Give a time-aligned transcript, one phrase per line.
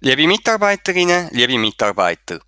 [0.00, 2.38] Liebe Mitarbeiterinnen, liebe Mitarbeiter,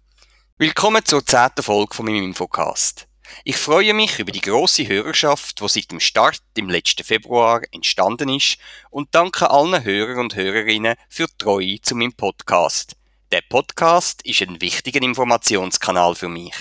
[0.56, 3.08] willkommen zur zehnten Folge von meinem Infocast.
[3.42, 8.28] Ich freue mich über die große Hörerschaft, die seit dem Start im letzten Februar entstanden
[8.28, 8.56] ist
[8.90, 12.94] und danke allen Hörern und Hörerinnen für die Treue zu meinem Podcast.
[13.32, 16.54] Der Podcast ist ein wichtiger Informationskanal für mich.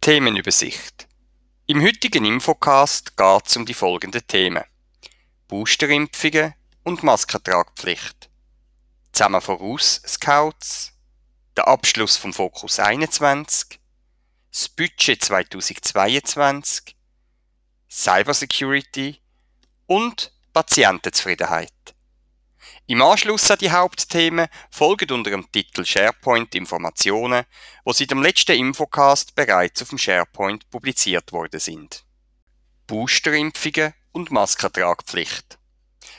[0.00, 1.06] Themenübersicht.
[1.66, 4.64] Im heutigen Infocast geht es um die folgenden Themen.
[5.46, 8.28] Boosterimpfungen und Maskentragpflicht.
[9.14, 10.92] Zusammen voraus Scouts,
[11.56, 13.78] der Abschluss vom Fokus 21,
[14.50, 16.96] das Budget 2022,
[17.88, 19.20] Cybersecurity
[19.86, 21.70] und Patientenzufriedenheit.
[22.88, 27.44] Im Anschluss an die Hauptthemen folgen unter dem Titel SharePoint Informationen,
[27.84, 32.04] wo seit dem letzten Infocast bereits auf dem SharePoint publiziert worden sind.
[32.88, 35.56] Boosterimpfungen und Maskentragpflicht.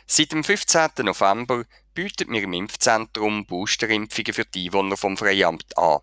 [0.07, 0.91] Seit dem 15.
[0.99, 6.01] November bietet mir im Impfzentrum Boosterimpfungen für die Einwohner vom Freiamt an.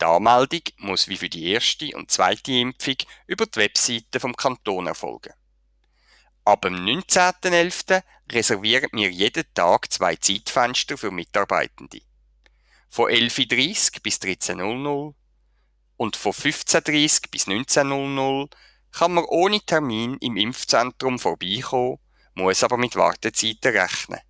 [0.00, 4.86] Die Anmeldung muss wie für die erste und zweite Impfung über die Webseite vom Kanton
[4.86, 5.34] erfolgen.
[6.44, 8.02] Ab dem 19.11.
[8.32, 12.00] reservieren wir jeden Tag zwei Zeitfenster für Mitarbeitende.
[12.88, 15.14] Von 11.30 Uhr bis 13.00
[15.96, 18.50] und von 15.30 bis 19.00
[18.92, 21.98] kann man ohne Termin im Impfzentrum vorbeikommen,
[22.34, 24.20] muss aber mit Wartezeiten rechnen.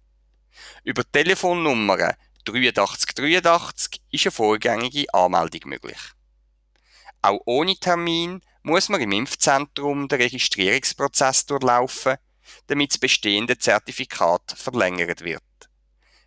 [0.84, 2.14] Über die Telefonnummer
[2.46, 5.98] 8383 ist eine vorgängige Anmeldung möglich.
[7.20, 12.16] Auch ohne Termin muss man im Impfzentrum den Registrierungsprozess durchlaufen,
[12.68, 15.42] damit das bestehende Zertifikat verlängert wird.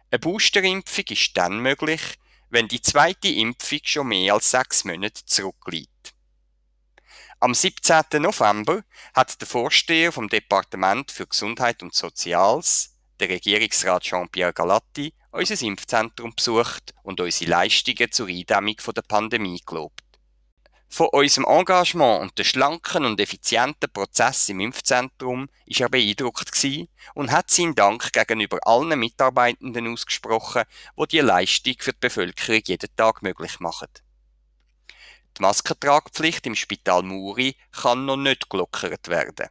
[0.09, 2.01] Eine Boosterimpfung ist dann möglich,
[2.49, 6.13] wenn die zweite Impfung schon mehr als sechs Monate zurückliegt.
[7.39, 8.21] Am 17.
[8.21, 8.83] November
[9.15, 12.90] hat der Vorsteher vom Departement für Gesundheit und Soziales,
[13.21, 20.01] der Regierungsrat Jean-Pierre Galatti, unser Impfzentrum besucht und unsere Leistungen zur Eindämmung der Pandemie gelobt.
[20.89, 26.51] Von unserem Engagement und den schlanken und effizienten Prozess im Impfzentrum ist er beeindruckt
[27.13, 30.63] und hat seinen Dank gegenüber allen Mitarbeitenden ausgesprochen,
[30.97, 33.87] die diese Leistung für die Bevölkerung jeden Tag möglich machen.
[35.37, 39.47] Die Maskentragpflicht im Spital Muri kann noch nicht gelockert werden.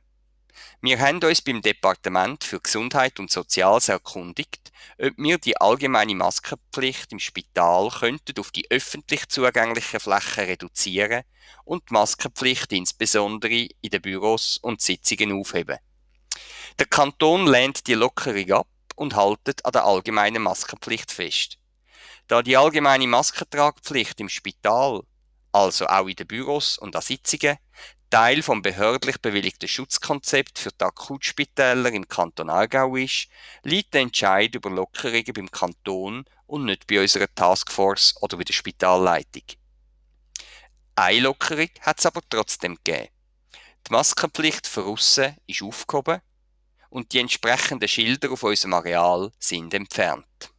[0.80, 7.12] Wir haben uns beim Departement für Gesundheit und Soziales erkundigt, ob wir die allgemeine Maskenpflicht
[7.12, 11.22] im Spital könnten auf die öffentlich zugänglichen Flächen reduzieren
[11.64, 15.78] und die Maskenpflicht insbesondere in den Büros und Sitzungen aufheben.
[16.78, 21.58] Der Kanton lehnt die Lockerung ab und haltet an der allgemeinen Maskenpflicht fest.
[22.28, 25.02] Da die allgemeine Maskentragpflicht im Spital,
[25.52, 27.58] also auch in den Büros und an Sitzungen,
[28.10, 33.28] Teil vom behördlich bewilligten Schutzkonzept für die Akutspitäler im Kanton Aargau ist,
[33.62, 38.52] liegt der Entscheid über Lockerungen beim Kanton und nicht bei unserer Taskforce oder bei der
[38.52, 39.44] Spitalleitung.
[40.96, 43.08] Eine Lockerung hat es aber trotzdem gegeben.
[43.86, 46.20] Die Maskenpflicht für Russen ist aufgehoben
[46.88, 50.52] und die entsprechenden Schilder auf unserem Areal sind entfernt.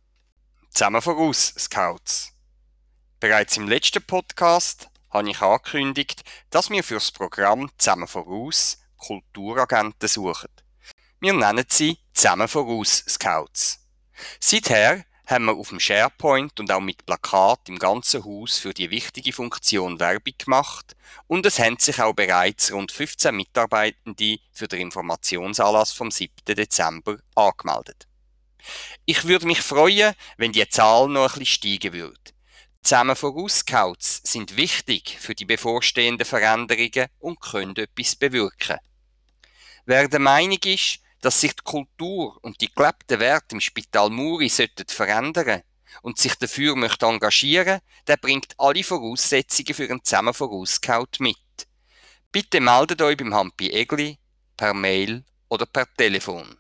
[0.70, 2.32] Zusammen voraus, Scouts.
[3.20, 10.08] Bereits im letzten Podcast habe ich angekündigt, dass wir für das Programm Zusammen voraus Kulturagenten
[10.08, 10.50] suchen.
[11.20, 13.80] Wir nennen sie Zusammen voraus Scouts.
[14.40, 18.92] Seither haben wir auf dem SharePoint und auch mit Plakat im ganzen Haus für die
[18.92, 20.96] wichtige Funktion Werbung gemacht
[21.28, 26.34] und es haben sich auch bereits rund 15 Mitarbeitende für den Informationsanlass vom 7.
[26.46, 28.08] Dezember angemeldet.
[29.06, 32.31] Ich würde mich freuen, wenn die Zahl noch ein bisschen steigen würde.
[32.84, 38.78] Zusammen Vorauscouts sind wichtig für die bevorstehenden Veränderungen und können etwas bewirken.
[39.86, 44.50] Wer der Meinung ist, dass sich die Kultur und die gelebten Werte im Spital Muri
[44.50, 45.62] sollten verändern
[46.02, 51.38] und sich dafür möchte engagieren, der bringt alle Voraussetzungen für einen Zusammen Vorausscout mit.
[52.32, 54.18] Bitte meldet euch beim Hampi Egli,
[54.58, 56.58] per Mail oder per Telefon.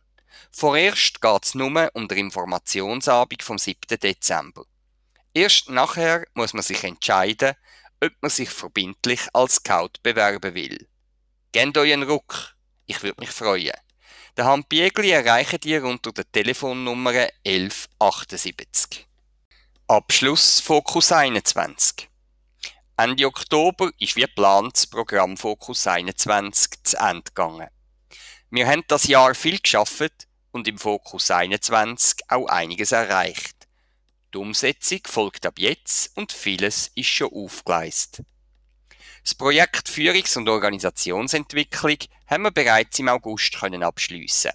[0.51, 3.99] Vorerst geht es nur um die Informationsabend vom 7.
[3.99, 4.65] Dezember.
[5.33, 7.55] Erst nachher muss man sich entscheiden,
[8.03, 10.87] ob man sich verbindlich als Scout bewerben will.
[11.53, 12.55] Gebt euch einen Ruck,
[12.85, 13.73] ich würde mich freuen.
[14.37, 19.07] Der Handbiegli erreicht ihr unter der Telefonnummer 1178.
[19.87, 22.09] Abschluss Fokus 21.
[22.97, 27.67] Ende Oktober ist wie geplant das Programm Fokus 21 zu Ende gegangen.
[28.49, 33.60] Wir haben das Jahr viel geschafft und im Fokus 21 auch einiges erreicht.
[34.33, 38.25] Die Umsetzung folgt ab jetzt und vieles ist schon aufgeleistet.
[39.23, 41.97] Das Projekt Führungs- und Organisationsentwicklung
[42.27, 44.51] haben wir bereits im August können abschliessen.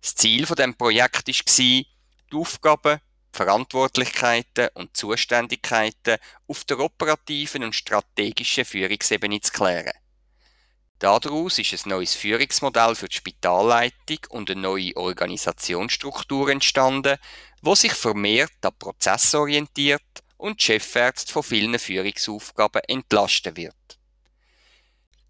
[0.00, 1.86] Das Ziel von dem war,
[2.30, 3.00] die Aufgaben
[3.32, 9.92] Verantwortlichkeiten und Zuständigkeiten auf der operativen und strategischen Führungsebene zu klären.
[10.98, 17.18] Daraus ist ein neues Führungsmodell für die Spitalleitung und eine neue Organisationsstruktur entstanden,
[17.62, 20.02] wo sich vermehrt an Prozess orientiert
[20.36, 23.74] und die Chefärzte von vielen Führungsaufgaben entlasten wird.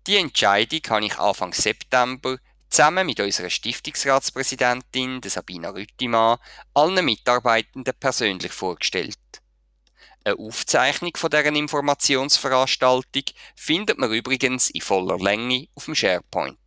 [0.06, 2.38] Die Entscheidung habe ich Anfang September
[2.71, 6.38] zusammen mit unserer Stiftungsratspräsidentin Sabina Rüttimann
[6.73, 9.19] allen Mitarbeitenden persönlich vorgestellt.
[10.29, 13.23] Eine Aufzeichnung von deren Informationsveranstaltung
[13.57, 16.59] findet man übrigens in voller Länge auf dem SharePoint.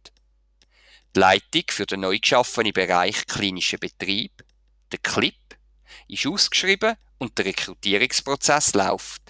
[1.16, 4.32] Die Leitung für den neu geschaffenen Bereich klinischer Betrieb,
[4.92, 5.36] der CLIP,
[6.08, 9.22] ist ausgeschrieben und der Rekrutierungsprozess läuft.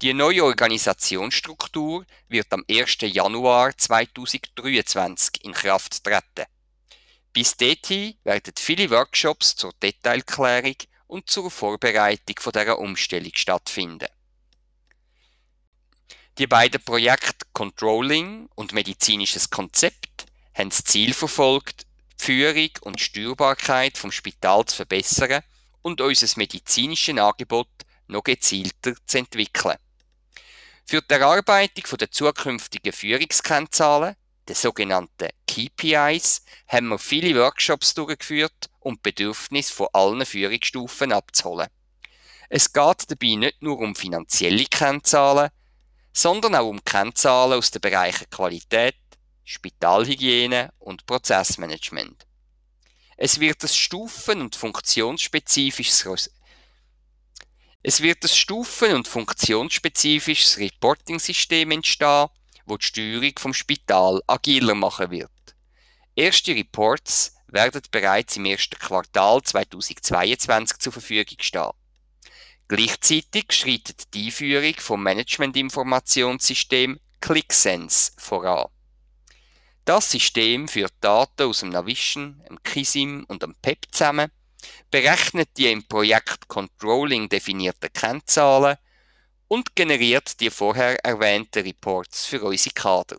[0.00, 2.96] Die neue Organisationsstruktur wird am 1.
[3.02, 6.46] Januar 2023 in Kraft treten.
[7.34, 10.76] Bis dahin werden viele Workshops zur Detailklärung
[11.08, 14.08] und zur Vorbereitung von dieser Umstellung stattfinden.
[16.38, 21.86] Die beiden Projekte Controlling und medizinisches Konzept haben das Ziel verfolgt,
[22.20, 25.42] die Führung und Steuerbarkeit vom Spital zu verbessern
[25.82, 27.68] und unser medizinisches Angebot
[28.06, 29.76] noch gezielter zu entwickeln.
[30.84, 34.14] Für die Erarbeitung der zukünftigen Führungskennzahlen,
[34.48, 41.68] den sogenannten KPIs, haben wir viele Workshops durchgeführt, um Bedürfnisse von allen Führungsstufen abzuholen.
[42.48, 45.50] Es geht dabei nicht nur um finanzielle Kennzahlen,
[46.12, 48.96] sondern auch um Kennzahlen aus den Bereichen Qualität,
[49.44, 52.26] Spitalhygiene und Prozessmanagement.
[53.16, 56.04] Es wird ein stufen- und funktionsspezifisches
[57.82, 62.28] es wird ein stufen- und funktionsspezifisches Reporting-System entstehen,
[62.68, 65.30] wo die Steuerung vom Spital agiler machen wird.
[66.14, 71.70] Erste Reports werden bereits im ersten Quartal 2022 zur Verfügung stehen.
[72.68, 78.68] Gleichzeitig schreitet die Einführung vom Management-Informationssystem ClickSense voran.
[79.84, 84.30] Das System führt Daten aus dem Navision, dem KISIM und dem PEP zusammen
[84.90, 88.76] berechnet die im Projekt Controlling definierten Kennzahlen
[89.48, 93.18] und generiert die vorher erwähnten Reports für unsere Kader.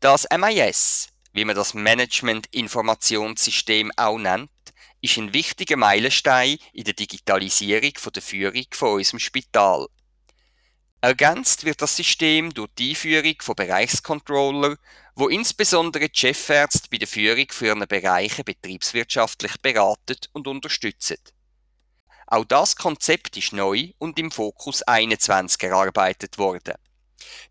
[0.00, 4.50] Das MIS, wie man das Management-Informationssystem auch nennt,
[5.00, 9.86] ist ein wichtiger Meilenstein in der Digitalisierung der Führung von unserem Spital.
[11.00, 14.76] Ergänzt wird das System durch die Einführung von Bereichscontroller,
[15.14, 21.18] wo insbesondere die Chefärzte bei der Führung für ihren Bereiche betriebswirtschaftlich beraten und unterstützen.
[22.26, 26.74] Auch das Konzept ist neu und im Fokus 21 erarbeitet worden.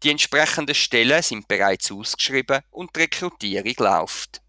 [0.04, 4.42] Die entsprechenden Stellen sind bereits ausgeschrieben und die Rekrutierung läuft.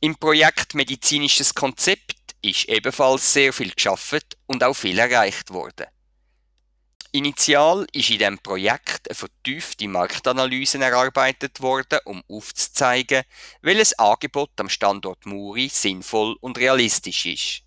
[0.00, 5.86] Im Projekt Medizinisches Konzept ist ebenfalls sehr viel geschafft und auch viel erreicht worden.
[7.10, 13.22] Initial ist in diesem Projekt eine vertiefte Marktanalyse erarbeitet worden, um aufzuzeigen,
[13.62, 17.62] welches Angebot am Standort Muri sinnvoll und realistisch ist.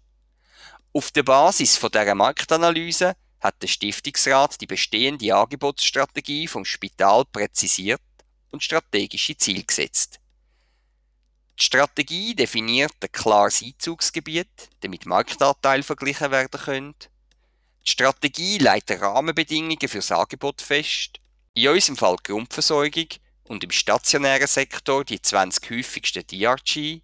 [0.93, 8.01] Auf der Basis von dieser Marktanalyse hat der Stiftungsrat die bestehende Angebotsstrategie vom Spital präzisiert
[8.51, 10.19] und strategische Ziele gesetzt.
[11.57, 16.95] Die Strategie definiert ein klares Einzugsgebiet, damit Marktanteile verglichen werden können,
[17.85, 21.19] die Strategie legt Rahmenbedingungen für das Angebot fest,
[21.55, 23.07] in unserem Fall die Grundversorgung
[23.45, 27.01] und im stationären Sektor die 20 häufigsten DRG.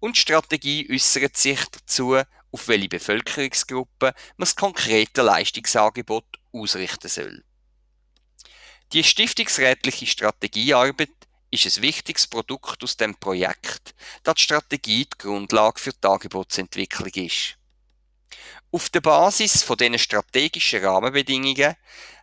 [0.00, 2.20] Und die Strategie äußert sich dazu,
[2.52, 7.44] auf welche Bevölkerungsgruppen man das konkrete Leistungsangebot ausrichten soll.
[8.92, 11.10] Die stiftungsrätliche Strategiearbeit
[11.50, 17.12] ist ein wichtiges Produkt aus dem Projekt, da die Strategie die Grundlage für die Angebotsentwicklung
[17.14, 17.56] ist.
[18.72, 21.74] Auf der Basis von diesen strategischen Rahmenbedingungen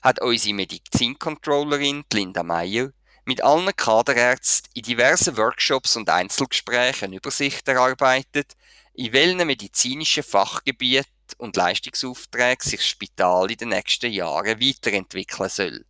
[0.02, 2.92] hat unsere Medizincontrollerin Linda Meyer
[3.26, 8.56] mit allen Kaderärzten in diversen Workshops und Einzelgesprächen eine Übersicht erarbeitet,
[8.98, 11.06] in welchen medizinischen Fachgebieten
[11.38, 15.86] und Leistungsaufträgen sich das Spital in den nächsten Jahren weiterentwickeln soll.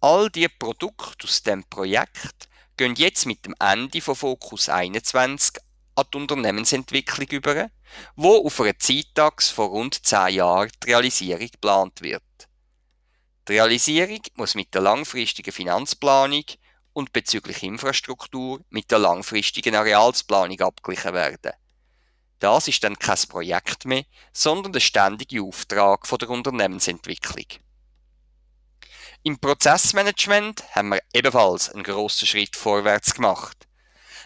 [0.00, 5.56] All die Produkte aus dem Projekt gehen jetzt mit dem Ende von Fokus 21
[5.94, 7.70] an die Unternehmensentwicklung über,
[8.14, 12.22] wo auf einer Zeitachse von rund 10 Jahren die Realisierung geplant wird.
[13.48, 16.44] Die Realisierung muss mit der langfristigen Finanzplanung
[16.92, 21.52] und bezüglich Infrastruktur mit der langfristigen Arealsplanung abgeglichen werden.
[22.42, 27.46] Das ist dann kein Projekt mehr, sondern der ständige Auftrag von der Unternehmensentwicklung.
[29.22, 33.68] Im Prozessmanagement haben wir ebenfalls einen grossen Schritt vorwärts gemacht.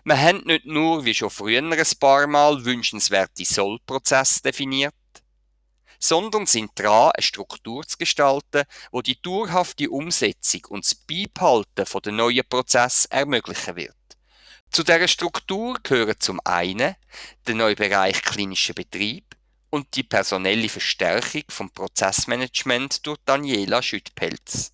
[0.04, 4.94] Wir haben nicht nur, wie schon früher ein paar Mal, wünschenswerte Sollprozesse definiert,
[5.98, 12.16] sondern sind dran, eine Struktur zu gestalten, wo die dauerhafte Umsetzung und das Beibehalten den
[12.16, 13.95] neuen Prozess ermöglichen wird.
[14.76, 16.96] Zu dieser Struktur gehören zum einen
[17.46, 19.24] der neue Bereich klinischer Betrieb
[19.70, 24.72] und die personelle Verstärkung vom Prozessmanagement durch Daniela Schüttpelz.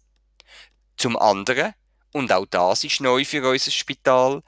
[0.96, 1.74] Zum anderen,
[2.12, 4.42] und auch das ist neu für unser Spital,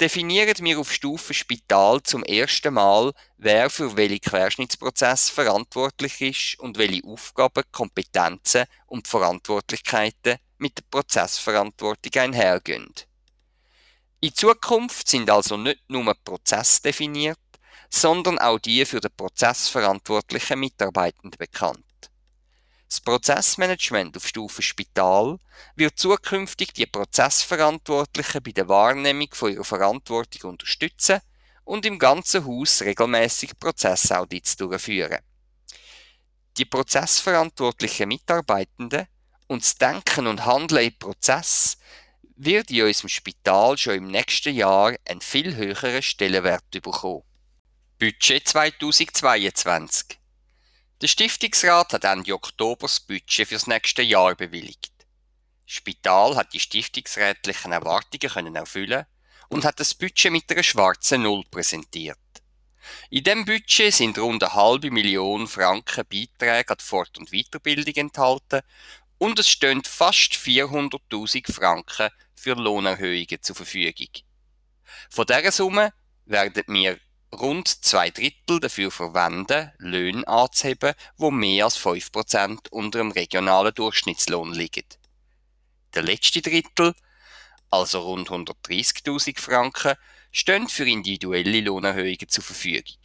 [0.00, 6.78] definieren wir auf Stufe Spital zum ersten Mal, wer für welche Querschnittsprozess verantwortlich ist und
[6.78, 12.94] welche Aufgaben, Kompetenzen und Verantwortlichkeiten mit der Prozessverantwortung einhergehen.
[14.24, 17.40] In Zukunft sind also nicht nur Prozesse definiert,
[17.90, 21.84] sondern auch die für den Prozess verantwortlichen Mitarbeitenden bekannt.
[22.88, 25.38] Das Prozessmanagement auf Stufe Spital
[25.74, 31.18] wird zukünftig die Prozessverantwortlichen bei der Wahrnehmung von ihrer Verantwortung unterstützen
[31.64, 35.18] und im ganzen Haus regelmäßig Prozessaudits durchführen.
[36.58, 39.08] Die prozessverantwortlichen Mitarbeitenden
[39.48, 41.76] und das Denken und Handeln im Prozess
[42.44, 47.22] wird in unserem Spital schon im nächsten Jahr einen viel höheren Stellenwert bekommen.
[47.98, 50.18] Budget 2022
[51.02, 54.92] der Stiftungsrat hat Ende Oktober das Budget fürs nächste Jahr bewilligt.
[55.66, 59.06] Das Spital hat die stiftungsrätlichen Erwartungen können erfüllen
[59.48, 62.18] und hat das Budget mit einer schwarzen Null präsentiert.
[63.10, 67.94] In dem Budget sind rund eine halbe Million Franken Beiträge an die Fort- und Weiterbildung
[67.96, 68.60] enthalten
[69.18, 72.10] und es stehen fast 400.000 Franken
[72.42, 74.08] für Lohnerhöhungen zur Verfügung.
[75.10, 75.92] Von dieser Summe
[76.24, 76.98] werden wir
[77.32, 84.52] rund zwei Drittel dafür verwenden, Löhne anzuheben, wo mehr als 5% unter dem regionalen Durchschnittslohn
[84.52, 84.84] liegen.
[85.94, 86.94] Der letzte Drittel,
[87.70, 89.94] also rund 130.000 Franken,
[90.32, 92.98] stehen für individuelle Lohnerhöhungen zur Verfügung.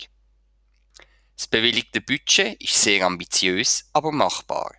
[1.35, 4.73] Das bewilligte Budget ist sehr ambitiös, aber machbar.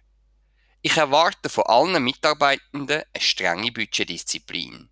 [0.90, 4.88] Ich erwarte von allen Mitarbeitenden eine strenge Budgetdisziplin.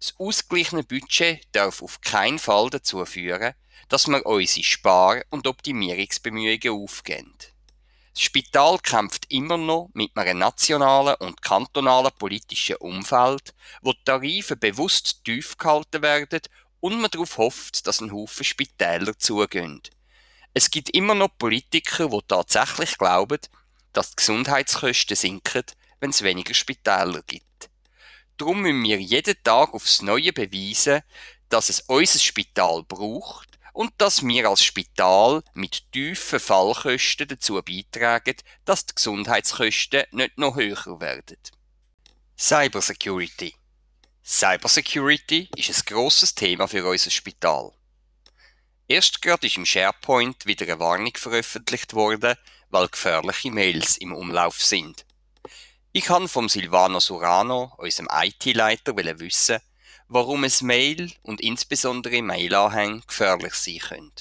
[0.00, 3.52] Das ausgeglichene Budget darf auf keinen Fall dazu führen,
[3.90, 7.34] dass wir unsere Spar- und Optimierungsbemühungen aufgeben.
[8.14, 14.56] Das Spital kämpft immer noch mit einem nationalen und kantonalen politischen Umfeld, wo die Tarife
[14.56, 16.40] bewusst tief gehalten werden
[16.80, 19.82] und man darauf hofft, dass ein Haufen Spitäler zugehen.
[20.54, 23.40] Es gibt immer noch Politiker, die tatsächlich glauben,
[23.94, 25.64] dass die Gesundheitskosten sinken,
[26.00, 27.70] wenn es weniger Spitäler gibt.
[28.36, 31.02] Darum müssen wir jeden Tag aufs Neue beweisen,
[31.48, 38.36] dass es unser Spital braucht und dass wir als Spital mit tiefen Fallkosten dazu beitragen,
[38.64, 41.38] dass die Gesundheitskosten nicht noch höher werden.
[42.36, 43.54] Cybersecurity
[44.26, 47.72] Cybersecurity ist ein grosses Thema für unser Spital.
[48.88, 52.34] Erst gerade ist im SharePoint wieder eine Warnung veröffentlicht worden,
[52.74, 55.06] weil gefährliche Mails im Umlauf sind.
[55.92, 59.60] Ich kann vom Silvano Surano, unserem IT-Leiter, wissen,
[60.08, 64.12] warum es Mail und insbesondere Mailanhänge gefährlich sein können.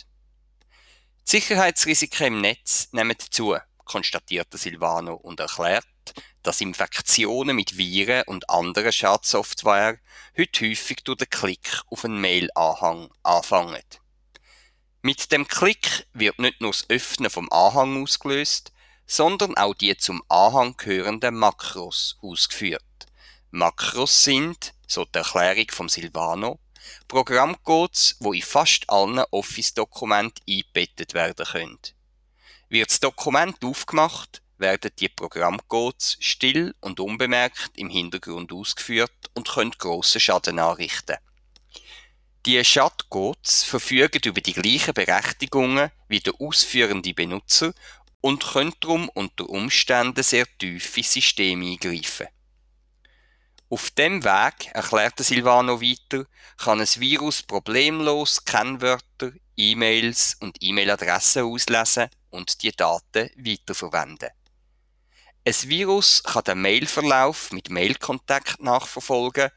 [1.26, 5.86] Die Sicherheitsrisiken im Netz nehmen zu, konstatierte Silvano und erklärt,
[6.44, 9.98] dass Infektionen mit Viren und anderen Schadsoftware
[10.38, 13.82] heute häufig durch den Klick auf einen Mail-Anhang anfangen.
[15.06, 18.72] Mit dem Klick wird nicht nur das Öffnen vom Anhang ausgelöst,
[19.06, 22.82] sondern auch die zum Anhang gehörenden Makros ausgeführt.
[23.52, 26.58] Makros sind, so die Erklärung vom Silvano,
[27.10, 31.80] Programmcodes, wo in fast allen Office-Dokumenten eingebettet werden können.
[32.70, 39.72] Wird das Dokument aufgemacht, werden die Programmcodes still und unbemerkt im Hintergrund ausgeführt und können
[39.72, 41.18] grossen Schaden anrichten.
[42.46, 47.74] Die Schadcodes verfügen über die gleichen Berechtigungen wie der ausführende Benutzer
[48.20, 52.28] und können darum unter Umständen sehr tief ins System eingreifen.
[53.70, 56.26] Auf dem Weg, erklärte Silvano weiter,
[56.58, 64.32] kann ein Virus problemlos Kennwörter, E-Mails und E-Mail-Adressen auslesen und die Daten weiterverwenden.
[65.46, 69.50] Ein Virus kann den Mailverlauf mit Mailkontakt nachverfolgen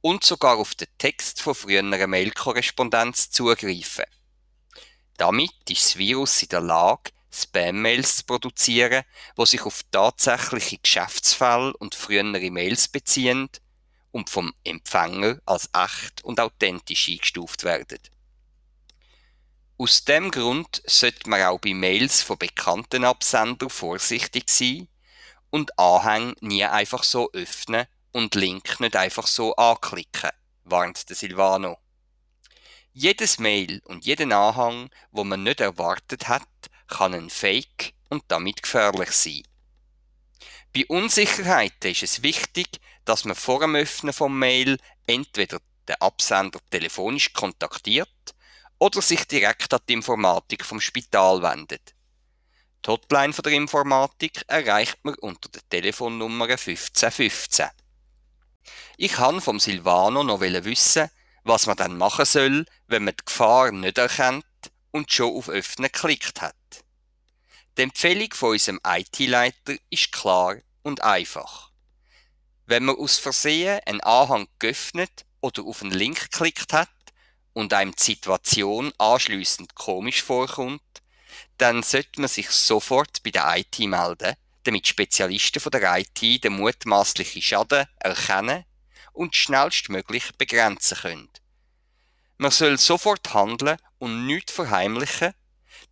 [0.00, 4.04] und sogar auf den Text von früherer Mailkorrespondenz zugreifen.
[5.16, 9.04] Damit ist das Virus in der Lage, Spam-Mails zu produzieren,
[9.38, 13.48] die sich auf tatsächliche Geschäftsfälle und frühere Mails beziehen
[14.10, 18.00] und vom Empfänger als echt und authentisch eingestuft werden.
[19.78, 24.88] Aus dem Grund sollte man auch bei Mails von bekannten Absendern vorsichtig sein
[25.50, 30.30] und Anhänge nie einfach so öffnen und Link nicht einfach so anklicken,
[30.64, 31.78] warnt der Silvano.
[32.92, 36.48] Jedes Mail und jeden Anhang, wo man nicht erwartet hat,
[36.88, 39.42] kann ein Fake und damit gefährlich sein.
[40.74, 46.60] Bei Unsicherheiten ist es wichtig, dass man vor dem Öffnen vom Mail entweder den Absender
[46.70, 48.08] telefonisch kontaktiert
[48.78, 51.94] oder sich direkt an die Informatik vom Spital wendet.
[52.84, 57.68] Die Hotline von der Informatik erreicht man unter der Telefonnummer 1515.
[58.96, 61.10] Ich kann vom Silvano noch wissen,
[61.44, 64.44] was man dann machen soll, wenn man die Gefahr nicht erkennt
[64.90, 66.54] und schon auf Öffnen geklickt hat.
[67.76, 71.70] Die Empfehlung von unserem IT-Leiter ist klar und einfach.
[72.66, 76.88] Wenn man aus Versehen einen Anhang geöffnet oder auf einen Link geklickt hat
[77.52, 80.82] und einem die Situation anschliessend komisch vorkommt,
[81.58, 86.54] dann sollte man sich sofort bei der IT melden, damit Spezialisten von der IT den
[86.54, 88.64] mutmaßlichen Schaden erkennen
[89.12, 91.30] und schnellstmöglich begrenzen können.
[92.38, 95.34] Man soll sofort handeln und nichts verheimlichen,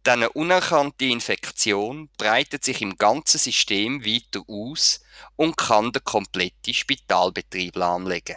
[0.06, 5.00] denn eine unerkannte Infektion breitet sich im ganzen System weiter aus
[5.36, 8.36] und kann den kompletten Spitalbetrieb lahmlegen.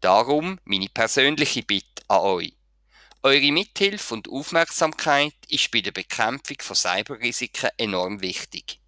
[0.00, 2.54] Darum meine persönliche Bitte an euch.
[3.22, 8.80] Eure Mithilfe und Aufmerksamkeit ist bei der Bekämpfung von Cyberrisiken enorm wichtig.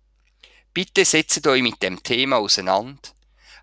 [0.72, 3.00] Bitte setzt euch mit dem Thema auseinander,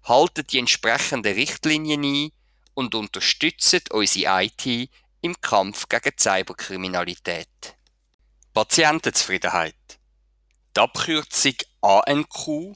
[0.04, 2.32] haltet die entsprechenden Richtlinien ein
[2.74, 4.90] und unterstützt unsere IT
[5.22, 7.78] im Kampf gegen Cyberkriminalität.
[8.54, 10.00] Patientenzufriedenheit.
[10.76, 12.76] Die Abkürzung ANQ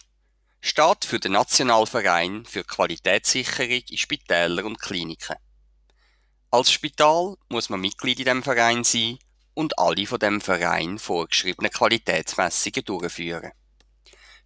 [0.62, 5.36] steht für den Nationalverein für Qualitätssicherung in Spitälern und Kliniken.
[6.52, 9.20] Als Spital muss man Mitglied in dem Verein sein
[9.56, 13.52] und alle von dem Verein vorgeschriebene Qualitätsmessungen durchführen.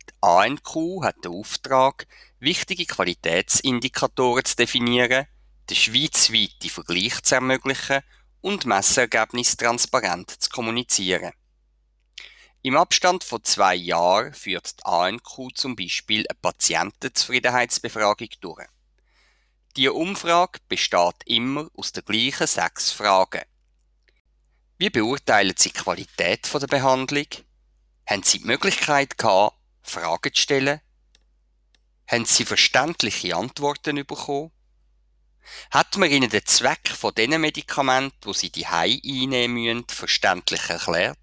[0.09, 2.07] Die ANQ hat den Auftrag,
[2.39, 5.27] wichtige Qualitätsindikatoren zu definieren,
[5.69, 8.01] den schweizweiten Vergleich zu ermöglichen
[8.41, 11.31] und Messergebnisse transparent zu kommunizieren.
[12.61, 18.65] Im Abstand von zwei Jahren führt die ANQ zum Beispiel eine Patientenzufriedenheitsbefragung durch.
[19.77, 23.43] Die Umfrage besteht immer aus den gleichen sechs Fragen.
[24.77, 27.27] Wie beurteilen Sie die Qualität der Behandlung?
[28.09, 30.81] Haben Sie die Möglichkeit gehabt, Fragen zu stellen?
[32.07, 34.51] Haben Sie verständliche Antworten bekommen?
[35.71, 41.17] Hat man Ihnen den Zweck von diesen Medikamenten, wo Sie die einnehmen müssen, verständlich erklärt?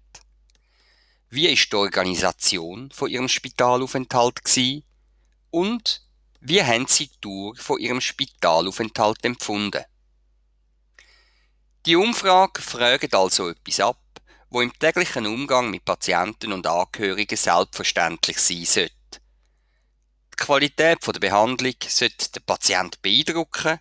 [1.29, 4.83] Wie ist die Organisation von Ihrem Spitalaufenthalt gewesen?
[5.49, 6.01] Und
[6.39, 9.83] wie haben Sie die Tour von Ihrem Spitalaufenthalt empfunden?
[11.85, 14.02] Die Umfrage fragt also etwas ab,
[14.53, 19.19] wo im täglichen Umgang mit Patienten und Angehörigen selbstverständlich sein sollte.
[20.31, 23.79] Die Qualität der Behandlung sollte den Patient beeindrucken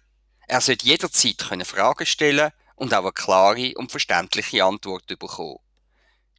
[0.49, 5.59] er sollte jederzeit Fragen stellen und auch eine klare und verständliche Antwort bekommen.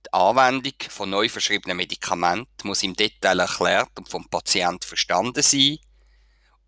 [0.06, 5.80] Die Anwendung von neu verschriebenen Medikamenten muss im Detail erklärt und vom Patient verstanden sein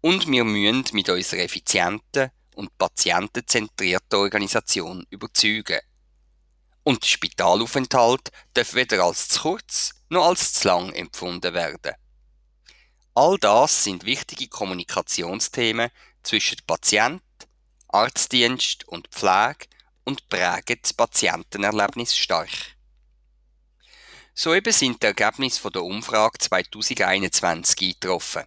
[0.02, 5.82] und wir müssen mit unserer effizienten und patientenzentrierten Organisation überzeugen.
[6.88, 11.96] Und der Spitalaufenthalt darf weder als zu kurz noch als zu lang empfunden werden.
[13.16, 15.90] All das sind wichtige Kommunikationsthemen
[16.22, 17.24] zwischen Patient,
[17.88, 19.66] Arztdienst und Pflege
[20.04, 22.76] und prägen das Patientenerlebnis stark.
[24.36, 28.44] Soeben sind die Ergebnisse der Umfrage 2021 eingetroffen.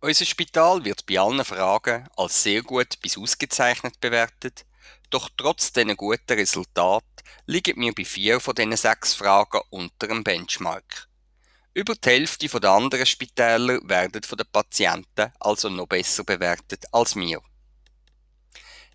[0.00, 4.64] Unser Spital wird bei allen Fragen als sehr gut bis ausgezeichnet bewertet,
[5.10, 7.09] doch trotz diesen guten Resultaten
[7.46, 11.08] liegen wir bei vier von diesen sechs Fragen unter dem Benchmark.
[11.72, 17.14] Über die Hälfte der anderen Spitäler werden von den Patienten also noch besser bewertet als
[17.14, 17.40] wir.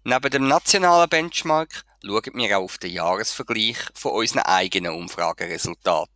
[0.04, 6.12] Neben dem nationalen Benchmark schauen wir auch auf den Jahresvergleich von unseren eigenen Umfrageresultaten.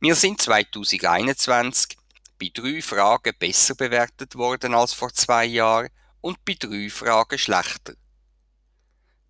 [0.00, 1.96] Wir sind 2021
[2.38, 5.88] bei drei Fragen besser bewertet worden als vor zwei Jahren
[6.20, 7.94] und bei drei Fragen schlechter.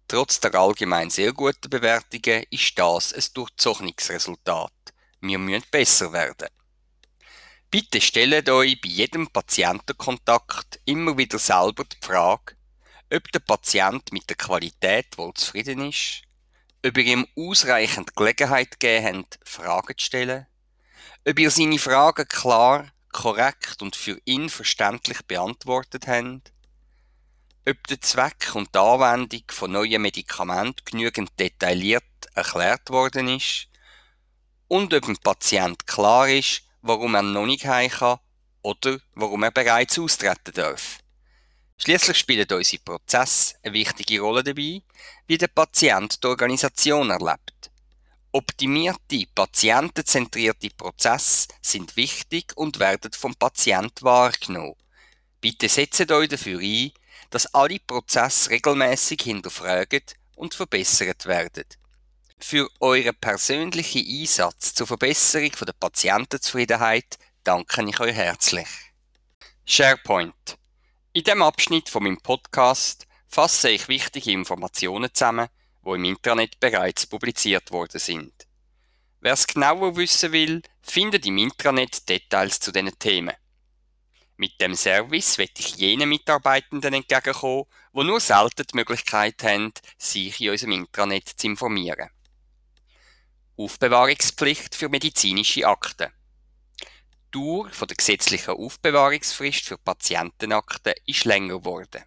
[0.08, 4.72] Trotz der allgemein sehr guten Bewertungen ist das ein durchzogenes Resultat.
[5.20, 6.48] Wir müssen besser werden.
[7.70, 12.56] Bitte stellt euch bei jedem Patientenkontakt immer wieder selber die Frage,
[13.12, 16.22] ob der Patient mit der Qualität wohl zufrieden ist,
[16.86, 20.46] ob ihr ihm ausreichend Gelegenheit gegeben habt, Fragen zu stellen,
[21.28, 26.50] ob ihr seine Fragen klar, korrekt und für ihn verständlich beantwortet habt,
[27.68, 32.02] ob der Zweck und die Anwendung von neuen Medikamenten genügend detailliert
[32.34, 33.68] erklärt worden ist
[34.68, 38.20] und ob dem Patient klar ist, warum er noch nicht heim kann
[38.62, 40.98] oder warum er bereits austreten darf.
[41.76, 44.82] Schließlich spielen unsere Prozesse eine wichtige Rolle dabei,
[45.26, 47.70] wie der Patient die Organisation erlebt.
[48.32, 54.74] Optimierte, patientenzentrierte Prozesse sind wichtig und werden vom Patient wahrgenommen.
[55.40, 56.92] Bitte setzt euch dafür ein,
[57.30, 61.64] dass alle Prozesse regelmäßig hinterfragt und verbessert werden.
[62.38, 68.68] Für euren persönlichen Einsatz zur Verbesserung der Patientenzufriedenheit danke ich euch herzlich.
[69.64, 70.56] SharePoint.
[71.12, 75.48] In dem Abschnitt von meinem Podcast fasse ich wichtige Informationen zusammen,
[75.84, 78.46] die im Intranet bereits publiziert worden sind.
[79.20, 83.34] Wer es genauer wissen will, findet im Intranet Details zu diesen Themen.
[84.40, 90.40] Mit dem Service wird ich jenen Mitarbeitenden entgegenkommen, die nur selten die Möglichkeit haben, sich
[90.40, 92.08] in unserem Intranet zu informieren.
[93.56, 96.12] Aufbewahrungspflicht für medizinische Akten.
[96.80, 96.86] Die
[97.32, 102.04] Dauer der gesetzlichen Aufbewahrungsfrist für Patientenakten ist länger geworden.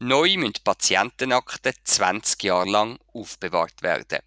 [0.00, 4.18] Neu müssen Patientenakten 20 Jahre lang aufbewahrt werden.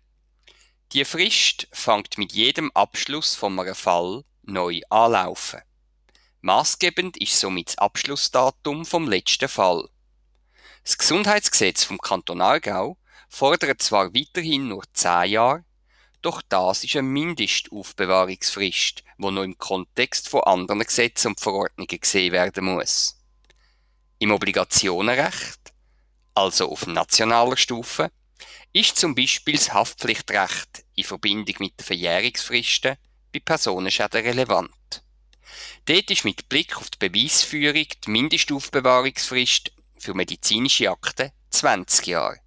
[0.93, 5.61] Die Frist fängt mit jedem Abschluss von einem Fall neu anlaufen.
[6.41, 9.89] Maßgebend ist somit das Abschlussdatum vom letzten Fall.
[10.83, 12.97] Das Gesundheitsgesetz vom Kanton Aargau
[13.27, 15.65] fordert zwar weiterhin nur 10 Jahre,
[16.21, 22.31] doch das ist eine Mindestaufbewahrungsfrist, die noch im Kontext von anderen Gesetzen und Verordnungen gesehen
[22.31, 23.19] werden muss.
[24.19, 25.73] Im Obligationenrecht,
[26.35, 28.11] also auf nationaler Stufe,
[28.73, 32.97] ist zum Beispiel das Haftpflichtrecht in Verbindung mit den Verjährungsfristen
[33.33, 34.71] bei Personenschäden relevant.
[35.87, 42.41] Dort ist mit Blick auf die Beweisführung die Mindestaufbewahrungsfrist für medizinische Akten 20 Jahre.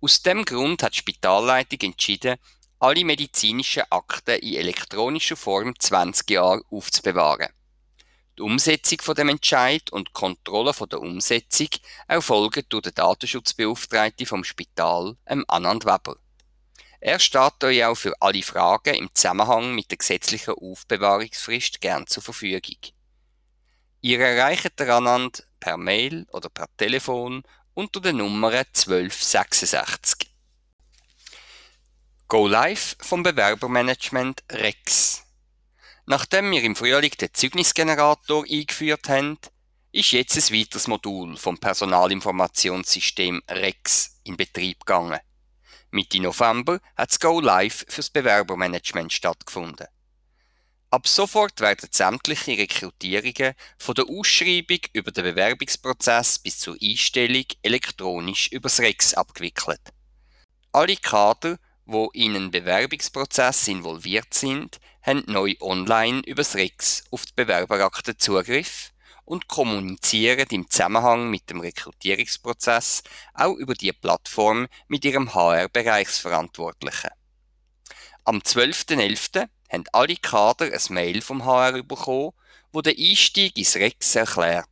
[0.00, 2.36] Aus dem Grund hat die Spitalleitung entschieden,
[2.80, 7.52] alle medizinischen Akten in elektronischer Form 20 Jahre aufzubewahren.
[8.36, 11.68] Die Umsetzung von dem Entscheid und die Kontrolle von der Umsetzung
[12.08, 16.16] erfolgen durch den Datenschutzbeauftragten vom Spital, Anand Weber.
[17.00, 22.22] Er steht euch auch für alle Fragen im Zusammenhang mit der gesetzlichen Aufbewahrungsfrist gern zur
[22.22, 22.76] Verfügung.
[24.00, 27.42] Ihr erreicht Anand per Mail oder per Telefon
[27.74, 30.28] unter der Nummer 1266.
[32.26, 35.22] Go Live vom Bewerbermanagement Rex.
[36.06, 39.38] Nachdem wir im Frühling den Zeugnisgenerator eingeführt haben,
[39.92, 45.20] ist jetzt ein weiteres Modul vom Personalinformationssystem Rex in Betrieb gegangen.
[45.90, 49.86] Mitte November hat das Go Live fürs Bewerbermanagement stattgefunden.
[50.90, 58.48] Ab sofort werden sämtliche Rekrutierungen von der Ausschreibung über den Bewerbungsprozess bis zur Einstellung elektronisch
[58.52, 59.80] übers Rex abgewickelt.
[60.72, 67.24] Alle Kader wo in einen Bewerbungsprozess involviert sind, haben neu online über das REX auf
[67.24, 68.92] die Bewerberakte Zugriff
[69.28, 73.02] und kommunizieren im Zusammenhang mit dem Rekrutierungsprozess
[73.34, 77.10] auch über die Plattform mit ihrem HR-Bereichsverantwortlichen.
[78.24, 79.46] Am 12.11.
[79.70, 82.32] haben alle Kader ein Mail vom HR bekommen,
[82.72, 84.66] wo der Einstieg ins REX erklärt.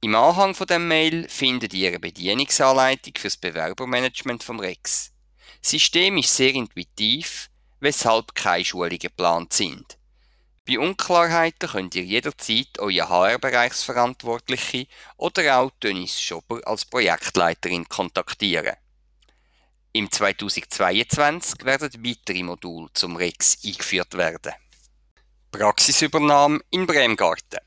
[0.00, 5.12] Im Anhang von dem Mail findet ihr eine Bedienungsanleitung fürs Bewerbermanagement vom REX.
[5.60, 9.98] Das System ist sehr intuitiv, weshalb keine Schulungen geplant sind.
[10.64, 18.76] Bei Unklarheiten könnt ihr jederzeit euren HR-Bereichsverantwortliche oder auch Dennis Schober als Projektleiterin kontaktieren.
[19.92, 24.52] Im 2022 werden weitere Module zum REX eingeführt werden.
[25.50, 27.58] Praxisübernahme in Bremgarten.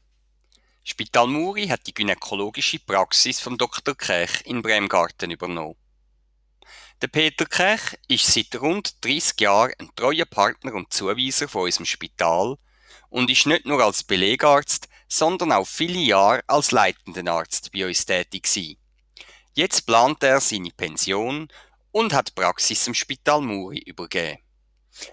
[0.85, 3.95] Spital Muri hat die gynäkologische Praxis von Dr.
[3.95, 5.75] Kech in Bremgarten übernommen.
[7.01, 11.85] Der Peter Kech ist seit rund 30 Jahren ein treuer Partner und Zuweiser von unserem
[11.85, 12.57] Spital
[13.09, 18.05] und ist nicht nur als Belegarzt, sondern auch viele Jahre als leitender Arzt bei uns
[18.05, 18.77] tätig gewesen.
[19.53, 21.47] Jetzt plant er seine Pension
[21.91, 24.39] und hat Praxis im Spital Muri übergeben.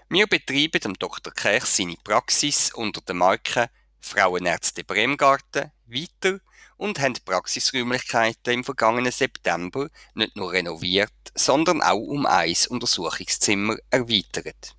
[0.09, 1.33] Wir betreiben dem Dr.
[1.33, 3.69] Kech seine Praxis unter der Marke
[3.99, 6.39] Frauenärzte Bremgarten weiter
[6.77, 13.77] und haben die Praxisräumlichkeiten im vergangenen September nicht nur renoviert, sondern auch um ein Untersuchungszimmer
[13.89, 14.75] erweitert.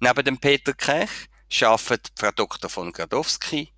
[0.00, 1.29] Neben dem Peter Kech
[1.62, 2.70] arbeiten Frau Dr.
[2.70, 3.72] von Gradowski,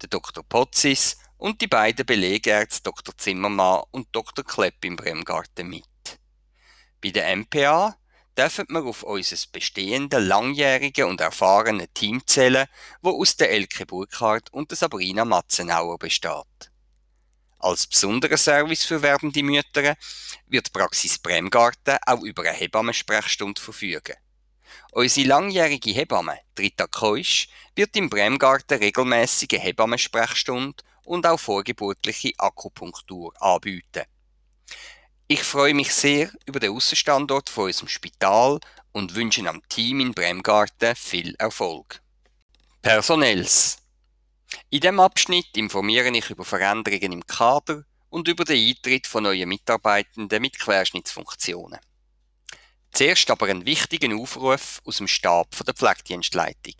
[0.00, 0.42] der Dr.
[0.44, 3.16] Potzis und die beiden Belegärzte Dr.
[3.16, 4.44] Zimmermann und Dr.
[4.44, 5.84] Klepp im Bremgarten mit.
[7.02, 7.96] Bei der MPA
[8.36, 12.66] dürfen wir auf unser bestehende, langjährige und erfahrene Team zählen,
[13.02, 16.70] wo aus der Elke Burkhardt und der Sabrina Matzenauer besteht.
[17.60, 19.96] Als besonderer Service für werdende Mütter
[20.46, 24.14] wird Praxis Bremgarten auch über eine Hebammensprechstunde verfügen.
[24.92, 34.04] Unsere langjährige Hebamme, Rita Keusch, wird im Bremgarten regelmäßige Hebammensprechstunde und auch vorgeburtliche Akupunktur anbieten.
[35.26, 38.58] Ich freue mich sehr über den Aussenstandort von unserem Spital
[38.92, 42.00] und wünsche am Team in Bremgarten viel Erfolg.
[42.80, 43.78] Personells.
[44.70, 49.48] In diesem Abschnitt informiere ich über Veränderungen im Kader und über den Eintritt von neuen
[49.48, 51.78] Mitarbeitenden mit Querschnittsfunktionen.
[52.92, 56.74] Zuerst aber einen wichtigen Aufruf aus dem Stab der Pflegedienstleitung.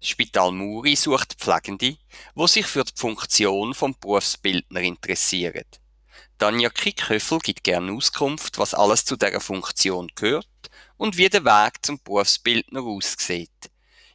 [0.00, 1.96] Das Spital Muri sucht Pflegende,
[2.36, 5.64] die sich für die Funktion vom Berufsbildner interessieren.
[6.38, 10.46] Tanja Kickhöffel gibt gerne Auskunft, was alles zu dieser Funktion gehört
[10.96, 13.50] und wie der Weg zum Berufsbildner aussieht.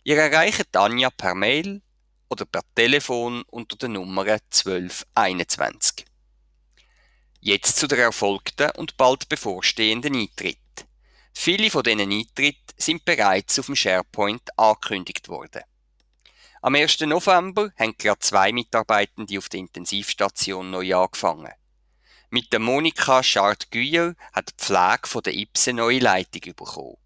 [0.03, 1.81] Ihr erreicht Tanja per Mail
[2.29, 6.05] oder per Telefon unter der Nummer 1221.
[7.41, 10.57] Jetzt zu der erfolgten und bald bevorstehenden Eintritt.
[11.33, 15.63] Viele von diesen Eintritten sind bereits auf dem SharePoint angekündigt worden.
[16.61, 16.99] Am 1.
[17.01, 21.53] November haben gerade zwei Mitarbeitende auf der Intensivstation neu angefangen.
[22.31, 26.97] Mit der Monika Schart-Güyer hat die Pflege der IPSE neue Leitung bekommen.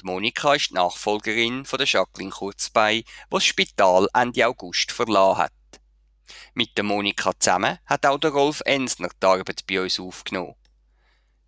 [0.00, 5.38] Die Monika ist die Nachfolgerin von der Jacqueline Kurzbei, die das Spital Ende August verlassen
[5.38, 5.52] hat.
[6.54, 10.54] Mit der Monika zusammen hat auch der Rolf Ensner die Arbeit bei uns aufgenommen.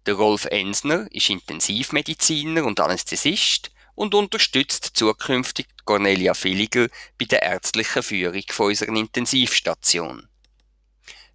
[0.07, 6.87] Der Rolf Ensner ist Intensivmediziner und Anästhesist und unterstützt zukünftig Cornelia Villiger
[7.19, 10.29] bei der ärztlichen Führung von unserer Intensivstation.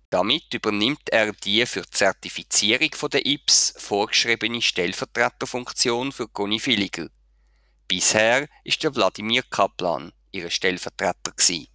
[0.10, 7.10] Damit übernimmt er die für die Zertifizierung der IPS vorgeschriebene Stellvertreterfunktion für Conny Villiger.
[7.90, 11.68] Bisher ist der Wladimir Kaplan ihr Stellvertreter gewesen.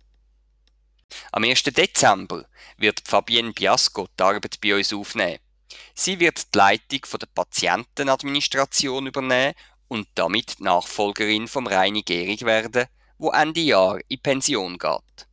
[1.31, 1.63] Am 1.
[1.65, 2.47] Dezember
[2.79, 5.41] wird Fabienne Biasco die Arbeit bei uns aufnehmen.
[5.95, 9.55] Sie wird die Leitung der Patientenadministration übernehmen
[9.89, 12.87] und damit Nachfolgerin vom Reini Gehrig werden,
[13.19, 15.27] wo Ende Jahr in Pension geht.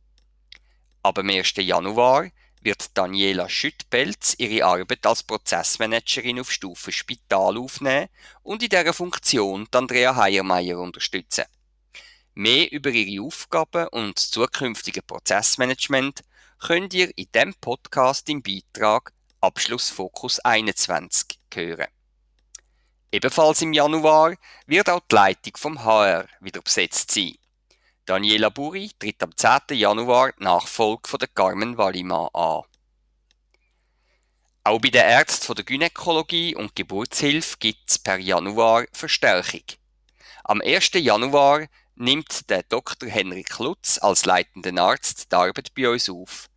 [1.02, 1.54] Ab dem 1.
[1.56, 2.30] Januar
[2.62, 8.08] wird Daniela Schüttpelz ihre Arbeit als Prozessmanagerin auf Stufe Spital aufnehmen
[8.42, 11.44] und in dieser Funktion Andrea Heiermeier unterstützen.
[12.32, 16.22] Mehr über ihre Aufgaben und das zukünftige Prozessmanagement
[16.58, 19.12] könnt ihr in dem Podcast im Beitrag
[19.44, 21.86] Abschlussfokus 21 hören.
[23.12, 24.34] Ebenfalls im Januar
[24.66, 27.36] wird auch die Leitung vom HR wieder besetzt sein.
[28.06, 29.78] Daniela Buri tritt am 10.
[29.78, 32.62] Januar die Nachfolge von der Carmen Wallimann an.
[34.64, 39.62] Auch bei den Ärzten der Gynäkologie und Geburtshilfe gibt es per Januar Verstärkung.
[40.42, 40.90] Am 1.
[40.94, 43.08] Januar nimmt der Dr.
[43.08, 46.48] Henrik Lutz als leitenden Arzt die Arbeit bei uns auf.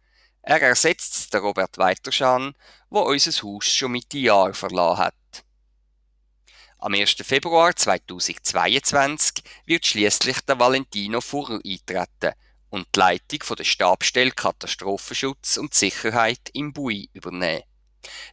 [0.49, 2.53] Er ersetzt den Robert Weiterschan,
[2.89, 5.43] wo unser Haus schon Mitte Jahr verlassen hat.
[6.77, 7.15] Am 1.
[7.21, 12.31] Februar 2022 wird schließlich der Valentino Furr eintreten
[12.69, 17.63] und die Leitung von der Stabstelle Katastrophenschutz und Sicherheit im Bui übernehmen.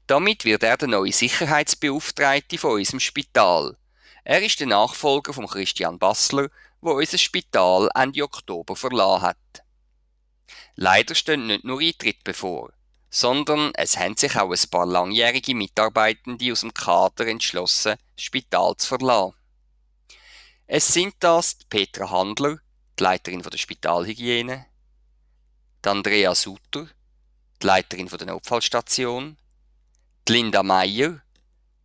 [0.06, 3.76] Damit wird er der neue Sicherheitsbeauftragte von unserem Spital.
[4.22, 6.48] Er ist der Nachfolger von Christian Bassler,
[6.80, 9.63] wo unser Spital Ende Oktober verlassen hat.
[10.76, 12.72] Leider stehen nicht nur Eintritt bevor
[13.14, 18.76] sondern es haben sich auch ein paar langjährige Mitarbeitende aus dem Kader entschlossen, das Spital
[18.76, 19.34] zu verlassen.
[20.66, 22.58] Es sind das die Petra Handler,
[22.98, 24.66] die Leiterin der Spitalhygiene,
[25.84, 26.88] die Andrea Sutter,
[27.62, 29.36] die Leiterin der Notfallstation,
[30.26, 31.22] die Linda Meyer,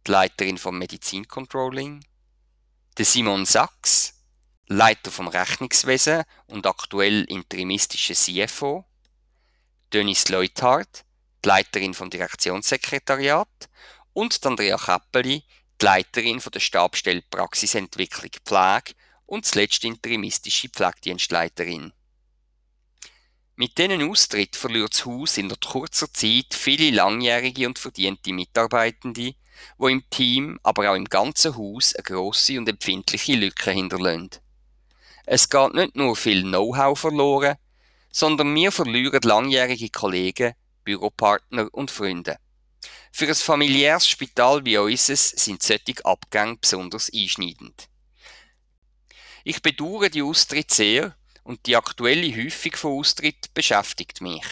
[0.08, 2.04] die Leiterin vom Medizincontrolling,
[2.98, 4.19] der Simon Sachs,
[4.72, 8.86] Leiter vom Rechnungswesen und aktuell interimistische CFO,
[9.92, 11.06] Dennis Leuthardt,
[11.44, 13.48] die Leiterin vom Direktionssekretariat,
[14.14, 15.44] und Andrea Kappeli,
[15.82, 18.94] die Leiterin von der Stabstelle Praxisentwicklung Pflege
[19.26, 21.92] und zuletzt interimistische Pflegedienstleiterin.
[23.56, 29.34] Mit diesen Austritt verliert das Haus in kurzer Zeit viele langjährige und verdiente Mitarbeitende,
[29.80, 34.30] wo im Team, aber auch im ganzen Haus eine grosse und empfindliche Lücke hinterlassen.
[35.32, 37.56] Es geht nicht nur viel Know-how verloren,
[38.10, 42.38] sondern wir verlieren langjährige Kollegen, Büropartner und Freunde.
[43.12, 47.90] Für ein familiäres Spital wie unseres sind solche Abgänge besonders einschneidend.
[49.44, 54.48] Ich bedauere die Austritt sehr und die aktuelle Häufung von Austritt beschäftigt mich.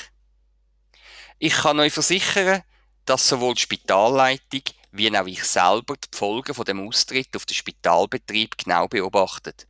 [1.39, 2.61] Ich kann euch versichern,
[3.03, 4.61] dass sowohl die Spitalleitung
[4.91, 9.65] wie auch ich selber die Folgen von dem Austritt auf den Spitalbetrieb genau beobachtet.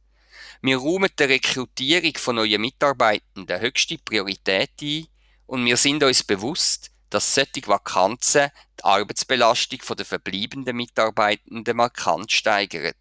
[0.62, 5.08] Wir räumen der Rekrutierung von neuen Mitarbeitenden höchste Priorität ein
[5.46, 12.96] und wir sind uns bewusst, dass solche Vakanzen die Arbeitsbelastung der verbleibenden Mitarbeitenden markant steigern.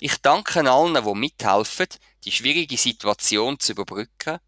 [0.00, 1.86] Ich danke allen, die mithelfen,
[2.24, 4.38] die schwierige Situation zu überbrücken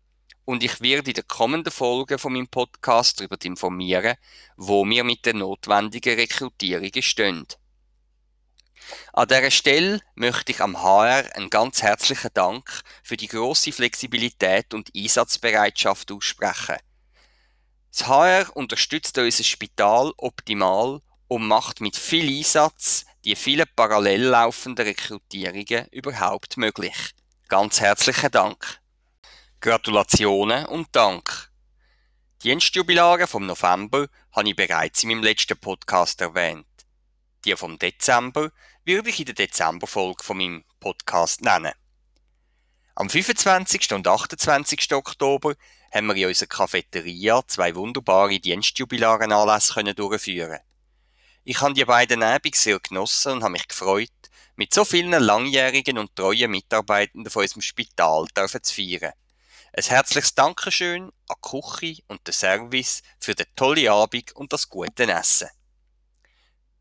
[0.47, 4.17] und ich werde in der kommenden Folge von meinem Podcast darüber informieren,
[4.57, 7.47] wo wir mit der notwendigen Rekrutierung stehen.
[9.13, 14.75] An dieser Stelle möchte ich am HR einen ganz herzlichen Dank für die grosse Flexibilität
[14.75, 16.77] und Einsatzbereitschaft aussprechen.
[17.91, 24.87] Das HR unterstützt unser Spital optimal und macht mit viel Einsatz die vielen parallel laufenden
[24.87, 26.95] Rekrutierungen überhaupt möglich.
[27.49, 28.81] Ganz herzlichen Dank.
[29.61, 31.51] Gratulationen und Dank.
[32.43, 36.67] Die Dienstjubilare vom November habe ich bereits in meinem letzten Podcast erwähnt.
[37.45, 38.53] Die vom Dezember
[38.87, 41.73] würde ich in der Dezemberfolge von meinem Podcast nennen.
[42.95, 43.93] Am 25.
[43.93, 44.95] und 28.
[44.95, 45.55] Oktober
[45.93, 50.61] haben wir in unserer Cafeteria zwei wunderbare Dienstjubilarenanlässe durchführen
[51.43, 54.11] Ich habe die beiden Abende sehr genossen und habe mich gefreut,
[54.55, 59.13] mit so vielen langjährigen und treuen Mitarbeitenden von unserem Spital zu feiern.
[59.73, 64.69] Ein herzliches Dankeschön an die Küche und den Service für den tollen Abend und das
[64.69, 65.49] gute Essen.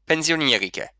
[0.05, 0.94] Pensionierungen.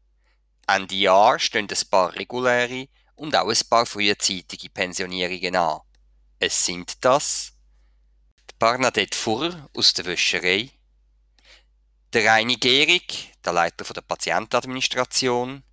[0.67, 5.82] Ende Jahr stehen ein paar reguläre und auch ein paar frühzeitige Pensionierungen an.
[6.39, 7.54] Es sind das
[8.58, 10.71] Barnadette Furr aus der Wäscherei,
[12.13, 15.63] der Reini Gehrig, der Leiter der Patientenadministration,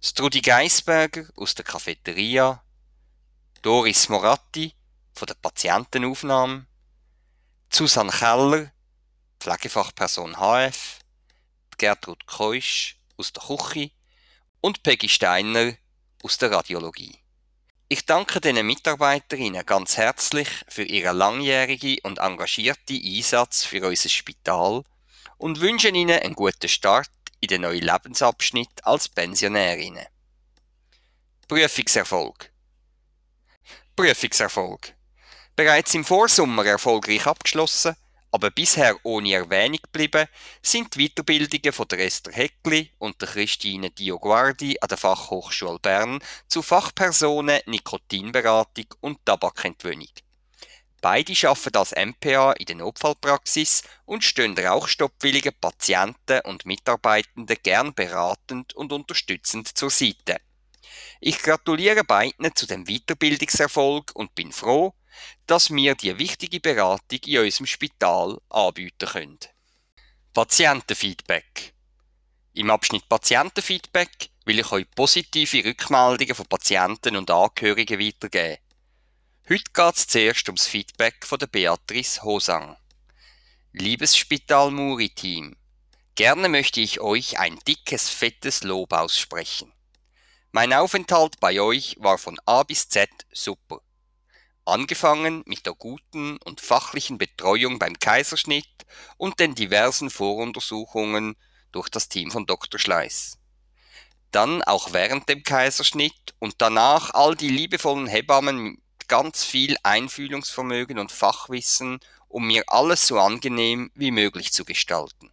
[0.00, 2.62] Strudi Geisberger aus der Cafeteria,
[3.60, 4.74] Doris Moratti,
[5.14, 6.66] von der Patientenaufnahme,
[7.72, 8.72] Susanne Keller,
[9.40, 11.00] Pflegefachperson HF,
[11.76, 13.90] Gertrud Keusch aus der Küche
[14.62, 15.74] und Peggy Steiner
[16.22, 17.18] aus der Radiologie.
[17.88, 24.84] Ich danke den Mitarbeiterinnen ganz herzlich für ihren langjährigen und engagierten Einsatz für unser Spital
[25.36, 30.06] und wünsche ihnen einen guten Start in den neuen Lebensabschnitt als Pensionärinnen.
[31.48, 32.50] Prüfungserfolg
[33.94, 34.94] Prüfungserfolg
[35.54, 37.94] Bereits im Vorsommer erfolgreich abgeschlossen,
[38.32, 40.26] aber bisher ohne Erwähnung geblieben,
[40.62, 46.18] sind die Weiterbildungen von der Esther Heckli und der Christine Dioguardi an der Fachhochschule Bern
[46.48, 50.08] zu Fachpersonen Nikotinberatung und Tabakentwöhnung.
[51.02, 58.72] Beide arbeiten als MPA in der Notfallpraxis und stehen rauchstoppwilligen Patienten und Mitarbeitenden gern beratend
[58.74, 60.40] und unterstützend zur Seite.
[61.20, 64.94] Ich gratuliere beiden zu dem Weiterbildungserfolg und bin froh,
[65.46, 69.38] dass wir die wichtige Beratung in unserem Spital anbieten können.
[70.34, 71.74] Patientenfeedback.
[72.54, 78.58] Im Abschnitt Patientenfeedback will ich euch positive Rückmeldungen von Patienten und Angehörigen weitergeben.
[79.48, 82.76] Heute geht es zuerst ums Feedback von der Beatrice Hosang.
[83.72, 85.56] Liebes Spital Muri-Team,
[86.14, 89.72] gerne möchte ich euch ein dickes, fettes Lob aussprechen.
[90.52, 93.80] Mein Aufenthalt bei euch war von A bis Z super.
[94.64, 101.34] Angefangen mit der guten und fachlichen Betreuung beim Kaiserschnitt und den diversen Voruntersuchungen
[101.72, 102.78] durch das Team von Dr.
[102.78, 103.38] Schleiß.
[104.30, 110.98] Dann auch während dem Kaiserschnitt und danach all die liebevollen Hebammen mit ganz viel Einfühlungsvermögen
[110.98, 111.98] und Fachwissen,
[112.28, 115.30] um mir alles so angenehm wie möglich zu gestalten.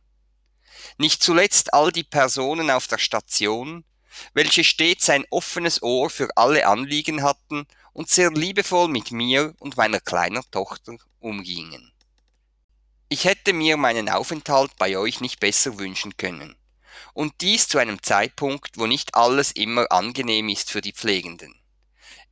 [0.98, 3.86] Nicht zuletzt all die Personen auf der Station,
[4.34, 7.68] welche stets ein offenes Ohr für alle Anliegen hatten
[8.00, 11.92] und sehr liebevoll mit mir und meiner kleinen Tochter umgingen.
[13.10, 16.56] Ich hätte mir meinen Aufenthalt bei euch nicht besser wünschen können.
[17.12, 21.54] Und dies zu einem Zeitpunkt, wo nicht alles immer angenehm ist für die Pflegenden.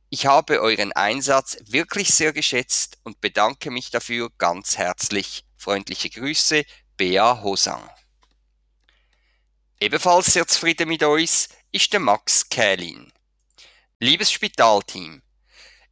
[0.08, 5.44] Ich habe euren Einsatz wirklich sehr geschätzt und bedanke mich dafür ganz herzlich.
[5.58, 6.64] Freundliche Grüße,
[6.96, 7.86] Bea Hosang.
[9.80, 13.12] Ebenfalls sehr zufrieden mit euch ist der Max Kählin.
[14.00, 15.20] Liebes Spitalteam,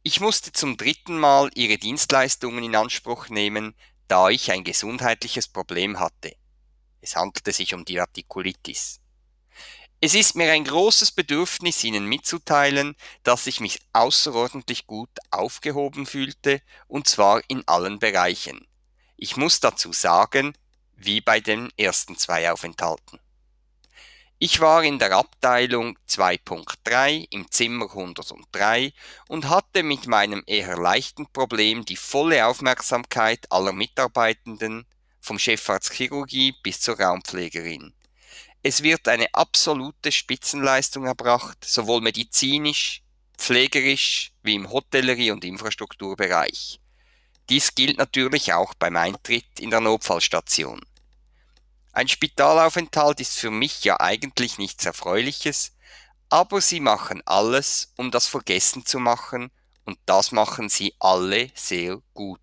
[0.07, 3.75] ich musste zum dritten Mal Ihre Dienstleistungen in Anspruch nehmen,
[4.07, 6.31] da ich ein gesundheitliches Problem hatte.
[7.01, 9.01] Es handelte sich um die Artikulitis.
[9.99, 16.61] Es ist mir ein großes Bedürfnis, Ihnen mitzuteilen, dass ich mich außerordentlich gut aufgehoben fühlte,
[16.87, 18.65] und zwar in allen Bereichen.
[19.17, 20.53] Ich muss dazu sagen,
[20.95, 23.19] wie bei den ersten zwei Aufenthalten.
[24.39, 28.93] Ich war in der Abteilung 2.3 im Zimmer 103
[29.27, 34.85] und hatte mit meinem eher leichten Problem die volle Aufmerksamkeit aller Mitarbeitenden,
[35.19, 35.91] vom Chefarzt
[36.61, 37.95] bis zur Raumpflegerin.
[38.61, 43.01] Es wird eine absolute Spitzenleistung erbracht, sowohl medizinisch,
[43.39, 46.79] pflegerisch wie im Hotellerie- und Infrastrukturbereich.
[47.49, 50.81] Dies gilt natürlich auch beim Eintritt in der Notfallstation.
[51.97, 55.71] Ein Spitalaufenthalt ist für mich ja eigentlich nichts Erfreuliches,
[56.29, 59.49] aber sie machen alles, um das vergessen zu machen,
[59.83, 62.39] und das machen sie alle sehr gut.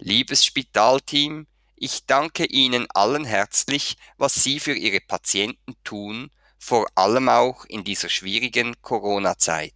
[0.00, 1.46] Liebes Spitalteam,
[1.76, 7.84] ich danke Ihnen allen herzlich, was Sie für Ihre Patienten tun, vor allem auch in
[7.84, 9.72] dieser schwierigen Corona-Zeit.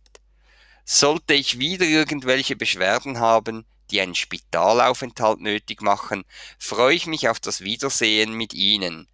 [0.84, 6.24] Sollte ich wieder irgendwelche Beschwerden haben, die einen Spitalaufenthalt nötig machen,
[6.58, 9.08] freue ich mich auf das Wiedersehen mit Ihnen.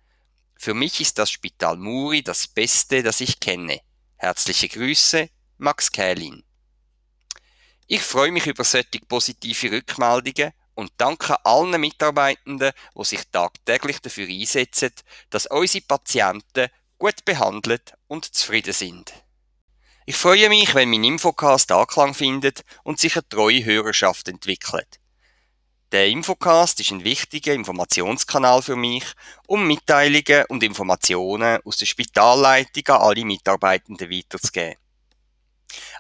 [0.57, 3.81] Für mich ist das Spital Muri das Beste, das ich kenne.
[4.16, 6.45] Herzliche Grüße, Max Kählin.
[7.87, 14.27] Ich freue mich über solche positive Rückmeldungen und danke allen Mitarbeitenden, die sich tagtäglich dafür
[14.27, 14.93] einsetzen,
[15.31, 16.68] dass unsere Patienten
[16.99, 19.24] gut behandelt und zufrieden sind.
[20.07, 25.01] Ich freue mich, wenn mein Infocast Anklang findet und sich eine treue Hörerschaft entwickelt.
[25.93, 29.05] Der Infocast ist ein wichtiger Informationskanal für mich,
[29.47, 34.77] um Mitteilungen und Informationen aus der Spitalleitung an alle Mitarbeitenden weiterzugeben.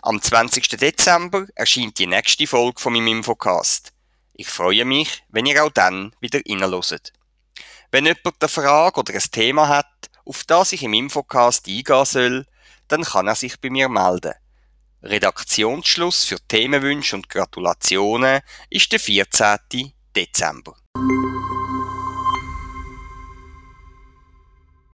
[0.02, 0.68] Am 20.
[0.68, 3.92] Dezember erscheint die nächste Folge von meinem Infocast.
[4.34, 7.14] Ich freue mich, wenn ihr auch dann wieder reinhört.
[7.90, 12.46] Wenn jemand eine Frage oder ein Thema hat, auf das ich im Infocast eingehen soll,
[12.88, 14.34] dann kann er sich bei mir melden.
[15.02, 19.92] Redaktionsschluss für Themenwünsche und Gratulationen ist der 14.
[20.16, 20.76] Dezember.